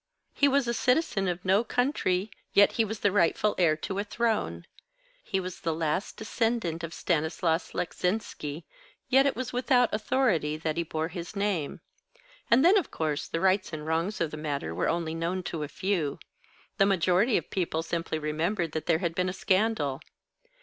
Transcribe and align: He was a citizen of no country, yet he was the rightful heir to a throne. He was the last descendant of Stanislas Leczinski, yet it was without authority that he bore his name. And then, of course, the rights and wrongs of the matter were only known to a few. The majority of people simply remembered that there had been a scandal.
He 0.33 0.47
was 0.47 0.67
a 0.67 0.73
citizen 0.73 1.27
of 1.27 1.45
no 1.45 1.63
country, 1.63 2.31
yet 2.53 2.71
he 2.71 2.83
was 2.83 3.01
the 3.01 3.11
rightful 3.11 3.53
heir 3.59 3.77
to 3.85 3.99
a 3.99 4.03
throne. 4.03 4.65
He 5.23 5.39
was 5.39 5.59
the 5.59 5.75
last 5.75 6.17
descendant 6.17 6.83
of 6.83 6.91
Stanislas 6.91 7.73
Leczinski, 7.73 8.63
yet 9.09 9.27
it 9.27 9.35
was 9.35 9.53
without 9.53 9.93
authority 9.93 10.57
that 10.57 10.75
he 10.75 10.81
bore 10.81 11.09
his 11.09 11.35
name. 11.35 11.81
And 12.49 12.65
then, 12.65 12.79
of 12.79 12.89
course, 12.89 13.27
the 13.27 13.39
rights 13.41 13.73
and 13.73 13.85
wrongs 13.85 14.19
of 14.19 14.31
the 14.31 14.37
matter 14.37 14.73
were 14.73 14.89
only 14.89 15.13
known 15.13 15.43
to 15.43 15.61
a 15.61 15.67
few. 15.67 16.17
The 16.79 16.87
majority 16.87 17.37
of 17.37 17.51
people 17.51 17.83
simply 17.83 18.17
remembered 18.17 18.71
that 18.71 18.87
there 18.87 18.97
had 19.05 19.13
been 19.13 19.29
a 19.29 19.33
scandal. 19.33 20.01